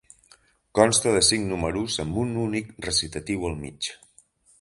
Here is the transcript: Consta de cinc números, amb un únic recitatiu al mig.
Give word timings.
Consta 0.77 1.11
de 1.15 1.19
cinc 1.27 1.45
números, 1.51 1.97
amb 2.03 2.17
un 2.21 2.31
únic 2.45 2.71
recitatiu 2.87 3.47
al 3.51 3.55
mig. 3.61 3.91